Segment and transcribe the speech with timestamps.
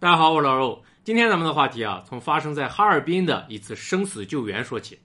[0.00, 0.82] 大家好，我是老肉。
[1.04, 4.98] 今天咱们的话题啊，从发生在哈尔滨的一次生死救援说起。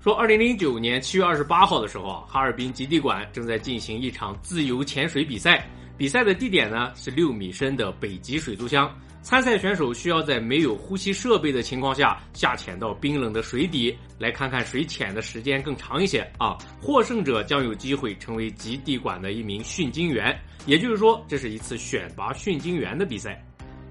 [0.00, 5.64] 说，二零零九年七月二十八号的时候啊，哈尔滨极地馆正在进行一场自由潜水比赛。
[5.96, 8.92] 比赛的地点呢是六米深的北极水族箱。
[9.22, 16.58] 参赛选手需要在没有呼吸设备的情况下下潜到冰冷的水底，来看看谁潜的时间更长一些啊。
[16.82, 20.36] 获胜者将有机会成为极地馆的一名训鲸员。
[20.66, 23.40] 也就是说，这是一次选拔训鲸员的比赛。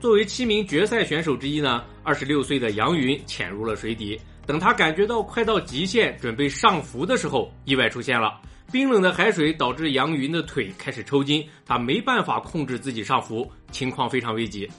[0.05, 4.21] 作为七名决赛选手之一呢，二十六岁的杨云潜入了水底。
[4.45, 8.39] 等他感觉到快到极限，准备上浮的时候，意外出现了。
[8.71, 14.69] 冰冷的海水导致杨云的腿开始抽筋，他没办法控制自己上浮，情况非常危急。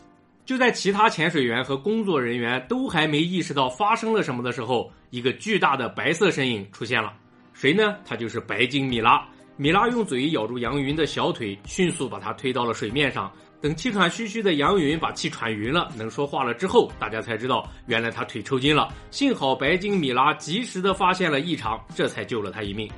[0.45, 7.13] 就在其他潜水员和工作人员都还没意识到发生了什么的时候，一个巨大的白色身影出现了。
[7.53, 7.97] 谁呢？
[8.05, 9.27] 他就是白鲸米拉。
[9.59, 13.33] 米拉用嘴咬住杨云的小腿，迅速把他推到了水面上。
[13.61, 18.89] 等气喘吁吁的杨云把气喘匀了，能说话了之后，大家才知道原来他腿抽筋了。
[19.11, 22.89] 幸好白金米拉及时的发现了异常，这才救了他一命。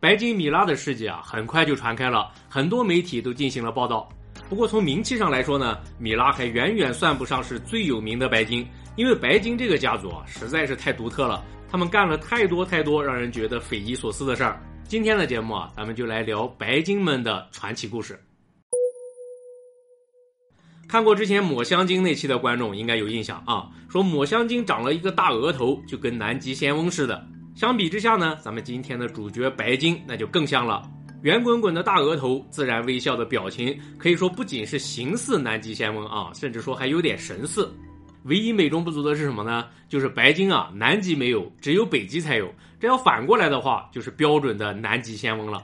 [0.00, 4.08] 白金米拉的事迹啊，很快就传开了，很多媒体都进行了报道。
[4.48, 14.60] 不过从名气上来说呢，米拉还远远算不上是最有名的白金，因为白金这个家族啊，实在是太独特了，他们干了太多太多让人觉得匪夷所思的事儿。
[14.84, 18.18] 今天的节目啊，咱们就来聊白金们的传奇故事。
[20.92, 27.26] 看过之前抹香鲸那期的观众应该有印象啊，说抹香鲸长了一个大额头，就跟南极仙翁似的。
[27.54, 30.82] 相比之下呢，咱们今天的主角白鲸那就更像了，
[31.22, 37.72] 圆滚滚的大额头，自然微笑的表情，可以说不仅是形似南极仙翁啊，甚至说还有点神似。
[38.24, 39.64] 唯一美中不足的是什么呢？
[39.88, 42.52] 就是白鲸啊，南极没有，只有北极才有。
[42.78, 45.62] 这要反过来的话，就是标准的南极仙翁了。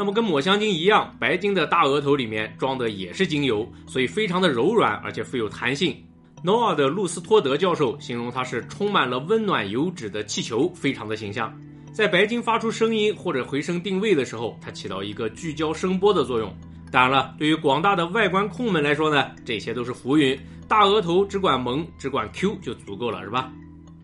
[0.00, 5.94] 那么跟抹香鲸一样，白鲸的大额头里面装的也是精油，所以非常的柔软，而且富有弹性。
[6.42, 11.54] 诺尔的路斯托德教授形容它是充满了温暖油脂的气球，非常的形象。
[11.92, 16.50] 在白鲸发出声音或者回声定位的时候，它起到一个聚焦声波的作用。
[16.90, 20.34] 当然了，对于广大的外观控们来说呢，这些都是浮云。
[20.66, 23.52] 大额头只管萌，只管 Q 就足够了，是吧？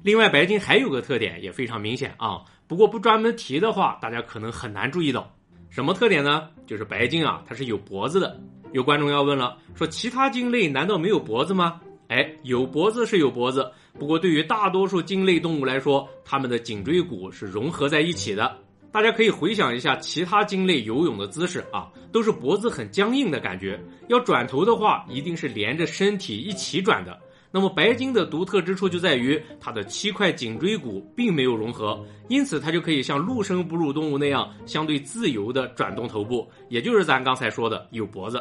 [0.03, 5.33] 另外，白鲸还有个特点也非常明显啊，不过不专门提的话，大家可能很难注意到。
[5.77, 6.49] 什么特点呢？
[6.67, 8.41] 就是白鲸啊，它是有脖子的。
[8.73, 11.79] 有观众要问了，说其他鲸类难道没有脖子吗？
[12.09, 18.57] 哎，有脖子是有脖子，不过对于大多数鲸类动物来说，它们的颈椎骨是融合在一起的。
[18.91, 23.79] 大家可以回想一下其他鲸类游泳的姿势啊，都是脖子很僵硬的感觉。
[24.09, 27.21] 要转头的话，一定是连着身体一起转的。
[27.57, 38.39] 那么白鲸的独特之处就在于它的七块颈椎骨并没有融合，因此它就可以像陆生哺乳动物那样相对自由的转动头部，也就是咱刚才说的有脖子。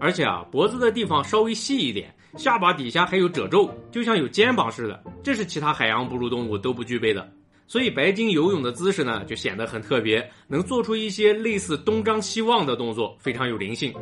[0.00, 7.30] 而且啊，脖子的地方稍微细一点，下巴底下还有褶皱，就像有肩膀似的，这是其他海洋哺乳动物都不具备的。
[7.66, 13.92] 所以白鲸游泳的姿势呢，就显得很特别，能做出一些类似东张西望的动作，非常有灵性。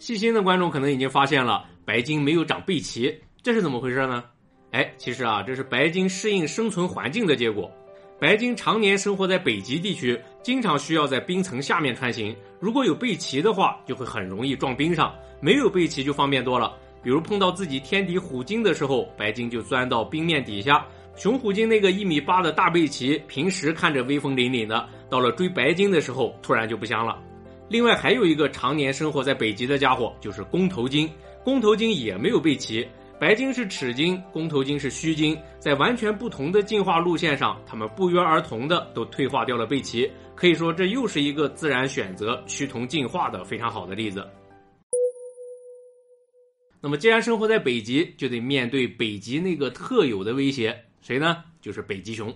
[0.00, 3.12] 细心的观众可能已经发现了，白鲸没有长背鳍，
[3.42, 4.24] 这是怎么回事呢？
[4.70, 7.70] 哎，其实啊，这是白鲸适应生存环境的结果。
[8.18, 12.34] 白鲸常年生活在北极地区，经常需要在冰层下面穿行。
[12.60, 16.72] 如果有背鳍的话，就会很容易撞冰上；没有背鳍就方便多了。
[17.02, 20.86] 比如碰到自己天敌虎鲸的时候，白鲸就钻到冰面底下。
[21.16, 27.18] 雄虎鲸那个一米八的大背鳍，平时看着威风凛凛的，到了追白鲸的时候，突然就不香了。
[27.68, 31.10] 另外还有一个常年生活在北极的家伙，就是公头鲸。
[31.44, 32.88] 公头鲸也没有背鳍，
[33.18, 40.08] 白鲸是齿鲸，公头鲸是须鲸，在完全不同的进化路线上，它们不约而同的都退化掉了背鳍。
[40.36, 44.24] 可以说，这又是一个自然选择趋同进化的非常好的例子。
[46.80, 50.76] 那么，既然生活在北极，就得面对北极那个特有的威胁。
[51.00, 51.44] 谁呢？
[51.60, 52.32] 就是北极熊。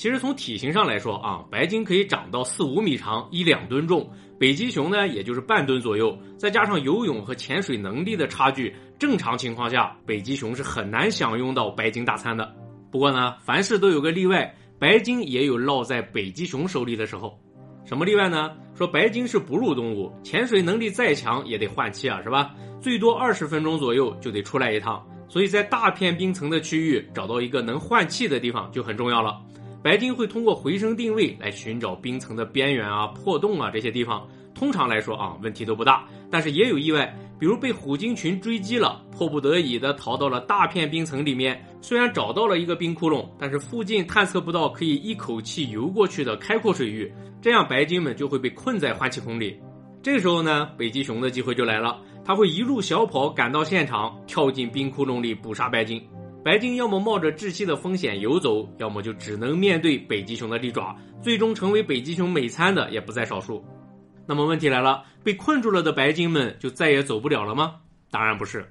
[0.00, 4.00] 其实从体型上来说啊，白鲸可以长到四五米长，一两吨重；
[4.38, 6.18] 北极熊呢，也就是半吨左右。
[6.38, 12.50] 再加上游泳和潜水能力的差距，正常情况下，北极熊是很难享用到白鲸大餐的。
[12.90, 17.38] 不过呢，凡事都有个例外，白鲸也有落在北极熊手里的时候。
[17.84, 18.52] 什么例外呢？
[18.74, 22.54] 说白鲸是哺乳动物，潜水能力再强也得换气啊，是吧？
[22.80, 25.06] 最多二十分钟左右就得出来一趟。
[25.28, 29.38] 所以在大片冰层的区域找到一个能换气的地方就很重要了。
[29.82, 34.26] 白鲸会通过回声定位来寻找冰层的边缘啊、破洞啊这些地方。
[34.54, 41.64] 通常来说啊，问题都不大，但是也有意外，比如被虎鲸群追击了，迫不得已的逃到了大片冰层里面。
[41.80, 47.10] 虽然找到了一个冰窟窿，但是附近探测不到可以一口气游过去的开阔水域，
[47.40, 49.58] 这样白鲸们就会被困在换气孔里。
[50.02, 51.98] 这时候呢，北极熊的机会就来了。
[52.22, 56.02] 它会一路小跑赶到现场，跳进冰窟窿里捕杀白鲸。
[56.42, 63.62] 白鲸要么冒着窒息的风险游走，要么就只能面对北极熊的利爪，最终成为北极熊美餐的也不在少数。
[64.26, 67.74] 那么问题来了，被困住了的白鲸们就再也走不了了吗？
[68.10, 68.64] 当然不是，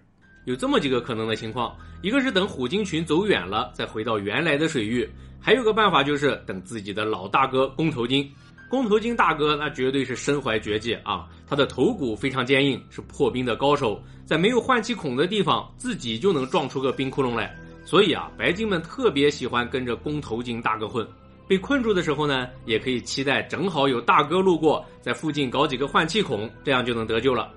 [0.46, 5.06] 有这么几个可能的情况：一个是等虎鲸群走远了，再回到原来的水域；
[5.40, 8.28] 还有个办法就是等自己的老大哥公头鲸。
[8.70, 11.28] 公头鲸大哥那绝对是身怀绝技啊！
[11.48, 17.54] 他的头骨非常坚硬，是破冰的高手，在没有换气孔的地方，自己就能撞出个冰窟窿来。
[17.84, 21.06] 所以啊，白鲸们特别喜欢跟着公头鲸大哥混。
[21.48, 27.52] 被困住的时候呢，也可以期待正好有大哥路过，在附近搞几个换气孔，这样就能得救了。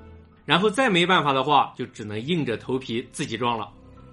[0.47, 3.69] 然后再没办法的话，就只能硬着头皮自己撞了。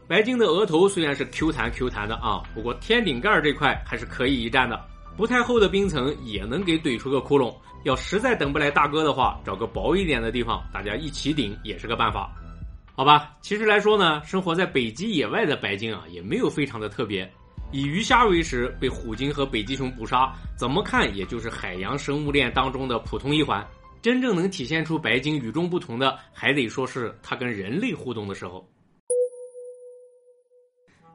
[0.05, 4.77] 白鲸的额头虽然是 Q 弹 Q 弹的啊，不过天顶盖这块还是可以一战的。
[5.19, 7.53] 不太厚的冰层也能给怼出个窟窿。
[7.83, 12.33] 要实在等不来大哥的话，找个薄一点的地方，大家一起顶也是个办法。
[12.95, 17.29] 好吧，其实来说呢，生活在北极野外的白鲸啊，也没有非常的特别。
[17.73, 23.61] 以鱼虾为食，被虎鲸和北极熊捕杀，怎么看也就是海洋生物链当中的普通一环。
[24.01, 28.65] 真正能体现出白鲸与众不同的，还得说是它跟人类互动的时候。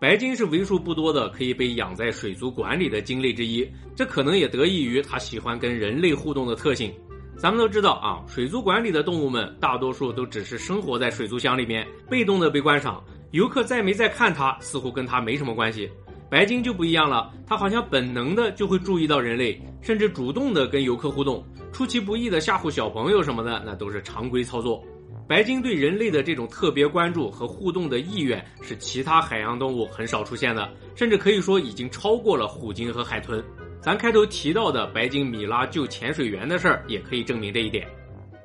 [0.01, 6.93] 白鲸是为数不多的可以被养在水族馆里的鲸类之一，这可能也得益于它喜欢跟人类互动的特性。
[7.37, 15.91] 咱们都知道啊，水族馆里的动物们大多数都只是生活在水族箱里面，被动的被观赏，游客在没在看它，似乎跟它没什么关系。
[16.31, 24.85] 白鲸就不一样了，它好像本能的就会注意到人类，甚至主动的跟游客互动，出其不意的吓唬小朋友什么的，那都是常规操作。
[25.27, 33.43] 白鲸对人类的这种特别关注和互动的意愿，是其他海洋动物很少出现的，甚至可以说已经超过了虎鲸和海豚。
[33.81, 37.89] 咱开头提到的白鲸米拉救潜水员的事儿，也可以证明这一点。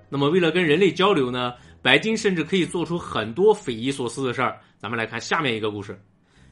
[0.10, 4.58] 那么，为了跟人类交流呢，白鲸甚至可以做出很多匪夷所思的事儿。
[4.78, 6.00] 咱们来看下面一个故事：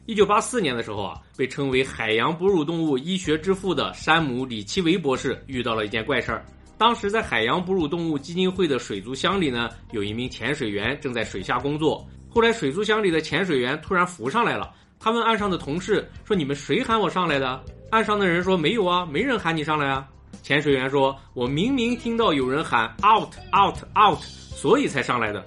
[0.05, 6.45] 一九八四年的时候啊，被称为海洋哺乳动物医学之父的山姆·里奇维博士遇到了一件怪事儿。
[6.77, 12.07] 当时在海洋哺乳动物基金会的水族箱里呢，有一名潜水员正在水下工作。
[12.29, 20.07] 后来水族箱里的潜水员突然浮上来了，他问岸上的同事说：“你们谁喊我上来的？”岸上的人说：“没有啊，没人喊你上来啊。”
[20.43, 25.43] 潜水员说：“我明明听到有人喊 out out out，所以才上来的。”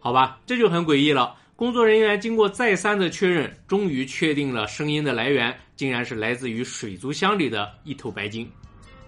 [0.00, 1.34] 好吧，这就很诡异了。
[1.56, 8.46] 工作人员经过再三的确认，终于确定了声音的来源，竟然是来自于水族箱里的一头白鲸。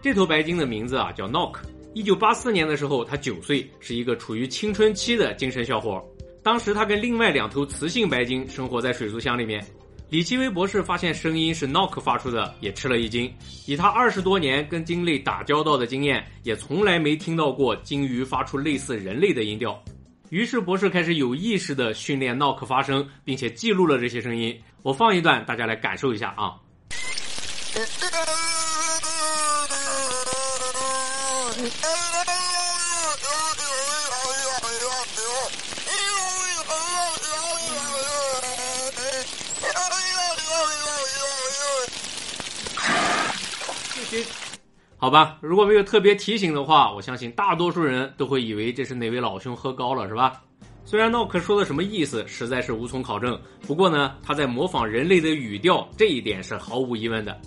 [0.03, 1.57] 这头白鲸的名字啊叫 Knock。
[1.95, 6.05] 一九八四年的时候，他九岁，是一个处于青春期的精神小伙。
[6.43, 9.67] 当时他跟另外两头雌性白鲸生活在水族箱里面。
[10.09, 13.29] 李奇微博士发现声音是 Knock 发出的，也吃了一惊。
[13.67, 19.83] 以他二十多年跟鲸类打交道的经验，也从来没听到过鲸鱼发出类似人类的音调。
[20.29, 24.57] 于是博士开始有意识的训练 Knock 发声，并且记录了这些声音。
[24.83, 26.55] 我放一段，大家来感受一下啊。
[44.99, 50.43] 好吧，如果没有特别提醒的话，我相信大多数人都会以为这是哪位老兄喝高了，是吧？
[50.85, 53.41] 虽然诺克说的什么意思，实在是无从考证。
[53.67, 57.41] 不过呢，他在模仿人类的语调，这一点是毫无疑问的。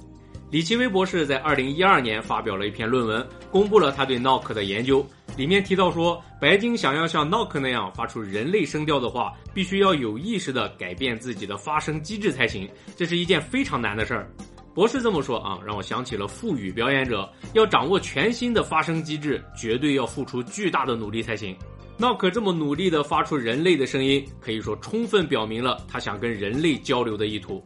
[0.51, 5.05] 李奇微博士在二零一二年发表了一篇论文，公布了他对 Knock 的研究。
[5.37, 12.67] 里面提到说，白鲸想要像 Knock 那样发出人类声调的话，必须要有意识的改变自己的发声机制才行。
[12.97, 14.27] 这是一件非常难的事儿。
[14.73, 21.55] 博士这么说啊，让我想起了腹语表演者，要掌握全新的发声机制，绝对要付出巨大的努力才行。
[21.99, 27.63] Knock 这么努力的发出人类的声音，可以说充分表明了他想跟人类交流的意图。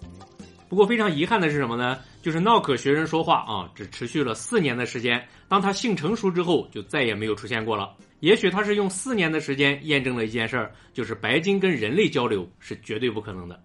[0.73, 1.99] 不过非常遗憾的是什么呢？
[2.23, 5.23] 就是闹可学人说话啊，只持续了四年的时间。
[5.47, 7.93] 当他性成熟之后，就再也没有出现过了。
[8.21, 13.63] 也许他是用四年的时间验证了一件事儿，就是白鲸跟人类交流是绝对不可能的。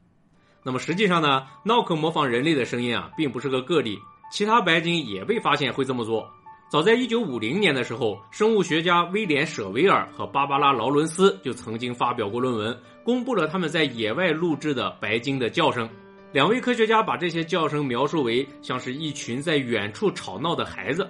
[0.62, 3.98] 那么实际上呢，闹可模仿人类的声音啊，并不是个个例，
[4.30, 6.30] 其他白鲸也被发现会这么做。
[6.70, 15.88] 早在1950年的时候，生物学家威廉舍维尔和芭芭拉劳伦斯就曾经发表过论文，公布了他们在野外录制的白鲸的叫声。
[16.30, 21.08] 两位科学家把这些叫声描述为像是一群在远处吵闹的孩子。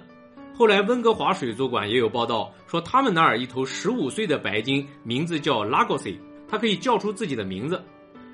[0.55, 7.83] 后来，温哥华水族馆也有报道说，他们那儿一头十五岁的白鲸名字叫 Lagosi，它可以叫出自己的名字。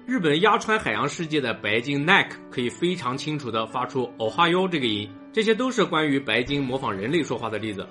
[0.06, 5.10] 日本鸭川海洋世界的白鲸 Neck 可以非常清楚地发出 Ohio 这个音。
[5.34, 7.86] 这些都是关于白鲸模仿人类说话的例子。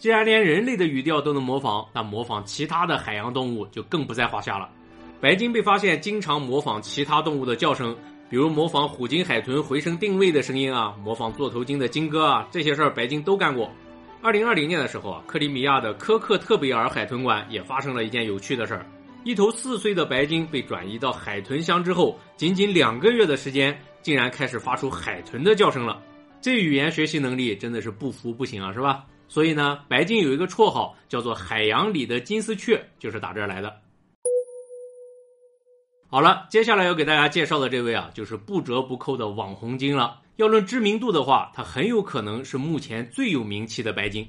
[0.00, 4.66] 既然连人类的语调都能模仿，那模仿其他的海洋动物就更不在话下了。
[5.20, 7.94] 白鲸被发现经常模仿其他动物的叫声，
[8.30, 13.70] 比如模仿虎鲸海豚回声定位的声音啊，模仿座头鲸的鲸歌啊，这些事儿白鲸都干过。
[14.22, 18.86] 二零二零年的时候啊，克里米亚的科克特贝尔海豚馆也发生了一件有趣的事儿：
[19.22, 26.00] 一头四岁的白鲸被转移到海豚箱之后，仅仅两个月的时间，竟然开始发出海豚的叫声了。
[26.40, 29.04] 这语言学习能力真的是不服不行啊，是吧？
[29.30, 33.72] 所以呢，白鲸有一个绰号叫做“海洋里的金丝雀”，就是打这儿来的。
[36.08, 40.18] 好了，接下来要给大家介绍的这位啊，就是不折不扣的网红鲸了。
[40.34, 44.28] 要论知名度的话，它很有可能是目前最有名气的白鲸。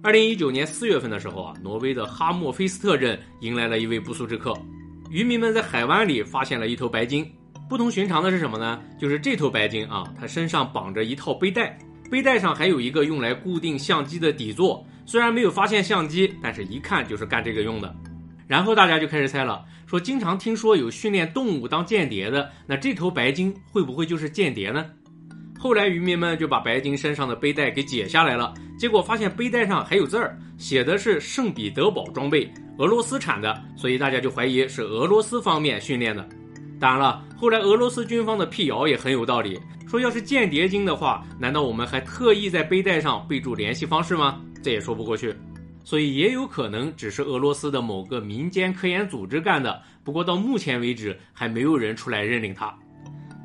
[0.00, 4.54] 二零一九年四月份的时候啊，挪威的哈默菲斯特镇迎来了一位不速之客，
[5.10, 7.28] 渔民们在海湾里发现了一头白鲸。
[7.68, 8.80] 不同寻常的是什么呢？
[8.96, 11.76] 就是这头白鲸啊，它身上绑着一套背带。
[12.10, 17.94] 背带上还有一个用来固定相机的底座，虽然没有发现相机，但是一看就是干这个用的。
[18.46, 24.86] 然后大家就开始猜了，说经常听说有训练动物当间谍的，那这头白鲸会不会就是间谍呢？
[25.58, 32.48] 后来渔民们就把白鲸身上的背带给解下来了，结果发现背带上还有字儿，写的是圣彼得堡装备，
[32.78, 36.28] 俄罗斯产的，所以大家就怀疑是俄罗斯方面训练的。
[36.78, 39.60] 当然了，后来俄罗斯军方的辟谣也很有道理。
[39.86, 44.40] 说要是间谍鲸的话，难道我们还特意在背带上备注联系方式吗？
[44.62, 45.32] 这也说不过去，
[45.84, 49.80] 所以也有可能只是俄罗斯的某个民间科研组织干的。
[50.02, 52.74] 不过到目前为止，还没有人出来认领它。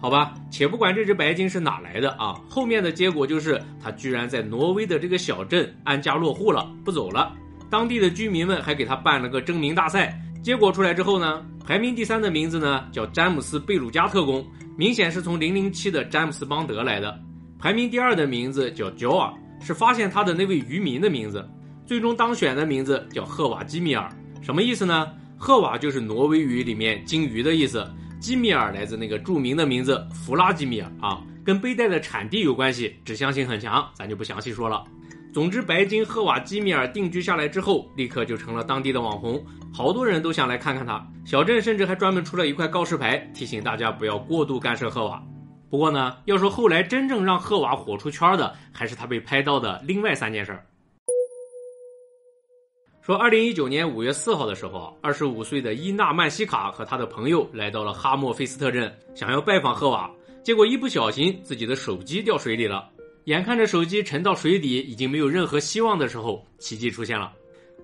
[0.01, 7.31] 好吧，且不管这只白鲸是哪来的啊，后面的结果就是它居然在挪威的这个小镇安家落户了，不走了。
[7.69, 14.45] 当地的居民们还给他办了个征名大赛，结果出来之后呢，排名第三的名字呢叫詹姆斯贝鲁加特工。
[14.77, 17.19] 明显是从零零七的詹姆斯邦德来的，
[17.60, 19.31] 排名第二的名字叫 Joa，
[19.62, 21.48] 是发现他的那位渔民的名字。
[21.86, 24.10] 最终当选的名字叫赫瓦基米尔，
[24.41, 25.10] 什么意思呢？
[25.38, 27.86] 赫瓦就是挪威语里面鲸鱼的意思，
[28.19, 34.83] 基米尔来自那个著名的名字弗拉基米尔啊，跟背带的产地有关系，指向性很强，咱就不详细说了。
[35.33, 39.41] 总之，白金赫瓦基米尔定居下来之后，立刻就成了当地的网红，
[39.73, 41.01] 好多人都想来看看他。
[41.25, 45.23] 小镇甚至还专门出了一块告示牌，提醒大家不要过度干涉赫瓦。
[45.69, 50.65] 不过呢，要说后来真正让赫瓦火出圈的，还是他被拍到的另外三件事儿。
[53.01, 60.11] 说，二零一九年五月四号的时候，二十五岁的伊纳曼西卡和他的朋友来到了哈莫菲斯特镇，想要拜访赫瓦，
[60.43, 62.89] 结果一不小心自己的手机掉水里了。
[63.25, 67.31] 眼看着手机沉到水底，已经没有任何希望的时候，奇迹出现了。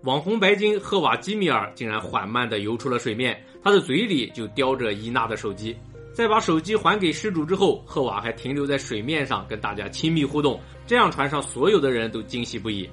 [0.03, 5.75] 网红白鲸赫瓦基米尔竟然缓慢地游出了水面，他的嘴里就叼着伊娜的手机。
[6.11, 12.89] 在把手机还给失主之后，赫瓦还停留在水面上跟大家亲密互动，这让船上所有的人都惊喜不已。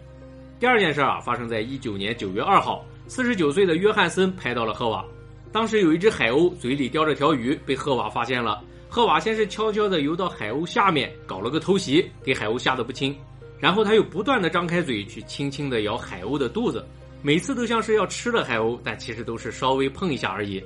[0.61, 5.03] 第二件事啊，发生在一九年九月二号，四十九岁的约翰森拍到了赫瓦。
[5.51, 8.63] 当时有一只海鸥嘴里叼着条鱼，被赫瓦发现了。
[8.95, 13.13] 赫瓦先是悄悄地游到海鸥下面，搞了个偷袭，给海鸥吓得不轻。
[13.59, 16.87] 然后他又不断地张开嘴去轻轻地咬海鸥的肚子，
[17.21, 20.63] 每次都像是要吃了海鸥，但其实都是稍微碰一下而已。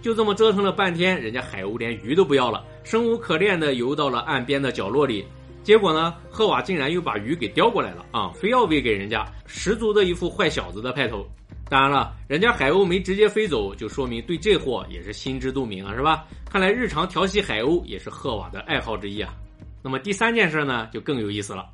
[0.00, 5.26] 就这么折腾了半天，人家海鸥连鱼都不要了，生无可恋地游到了岸边的角落里。
[5.64, 11.26] 结果呢，赫瓦竟然又把鱼给叼过来了啊，非要喂给人家，十足的一副坏小子的派头。
[11.72, 16.26] 当然了，人家海鸥没直接飞走，就说明对这货也是心知肚明啊，是吧？
[16.44, 19.32] 看来日常调戏海鸥也是赫瓦的爱好之一啊。
[19.82, 21.64] 那么第三件事呢，就更有意思了。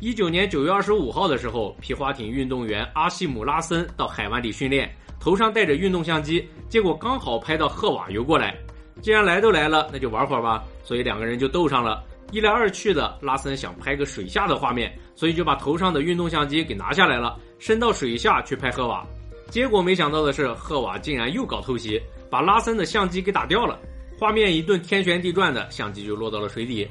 [0.00, 8.56] 一九年九月二十五号的时候，皮划艇运动员阿西姆拉森到海湾里训练，头上带着运动相机，结果刚好拍到赫瓦游过来。
[9.02, 10.64] 既然来都来了，那就玩会儿吧。
[10.82, 12.02] 所以两个人就斗上了。
[12.32, 19.06] 一来二去的，拉森想拍个水下的画面，所以就把头上的运动相机给拿下来了，伸到水下去拍赫瓦。
[19.54, 23.78] 结果没想到的是，赫瓦竟然又搞偷袭，把拉森的相机给打掉了。
[24.18, 26.90] 画面一顿天旋地转的，相机就落到了水底。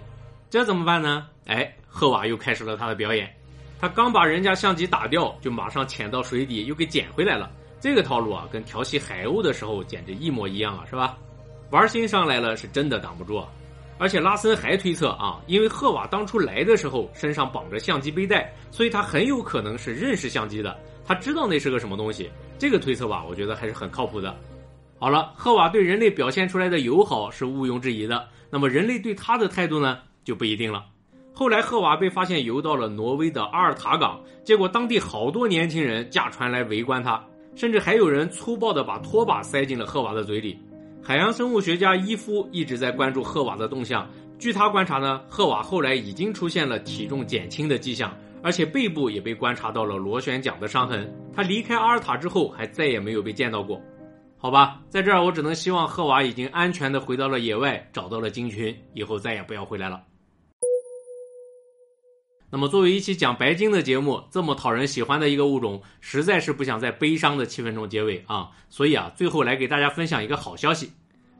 [0.49, 1.27] 这怎么办呢？
[1.45, 3.29] 哎，赫瓦又开始了他的表演。
[3.81, 7.51] 他刚把人家相机打掉，就马上潜到水底，又给捡回来了。
[7.81, 11.17] 这个套路啊，跟调戏海鸥的时候简直一模一样啊，是吧？
[11.69, 13.43] 玩心上来了，是真的挡不住。
[13.97, 20.79] 而且拉森还推测啊，因为赫瓦当初来的时候身上绑着相机背带，所以他很有可能是认识相机的。
[21.05, 24.35] 他知道那是个什么东西，这个推测吧，我觉得还是很靠谱的。
[24.99, 30.85] 好了，赫瓦对人类表现出来的友好是毋庸置疑的，那么人类对他的态度呢，就不一定了。
[31.33, 37.21] 后来赫瓦被发现游到了挪威的阿尔塔港，结果当地好多年轻人驾船来围观他，
[37.55, 40.57] 甚至还有人粗暴地把拖把塞进了赫瓦的嘴里。
[41.01, 44.07] 海洋生物学家伊夫一直在关注赫瓦的动向，
[44.39, 48.15] 据他观察呢，赫瓦后来已经出现了体重减轻的迹象。
[48.43, 51.11] 而且背部也被观察到了螺旋桨的伤痕。
[51.33, 53.81] 他离开阿尔塔之后，还再也没有被见到过。
[54.37, 60.03] 好吧，在这儿我只能希望赫瓦已经安全的回到了野外，找到了鲸群，以后再也不要回来了。
[62.51, 68.51] 那么，作为一期讲白鲸的节目，这么讨人喜欢的一个物种，实在是不想在悲伤的气氛中结尾啊！
[68.69, 70.91] 所以啊，最后来给大家分享一个好消息，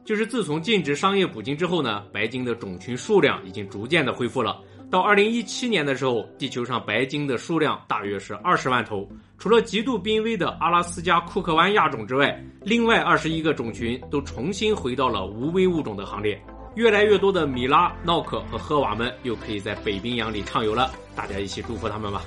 [0.04, 4.60] 就是自从禁止商业捕鲸之后呢，白鲸的种群数量已经逐渐的恢复了。
[4.94, 9.10] 到二零一七年的时候，地球上白鲸的数量大约是二十万头。
[9.40, 16.40] 除了极度濒危的阿拉斯加库克湾亚种之外，另外二十一个种群都重新回到了无危物种的行列。
[16.76, 20.92] 越来越多的米拉、闹克和赫瓦们又可以在北冰洋里畅游了。
[21.16, 22.22] 大家一起祝福他们吧。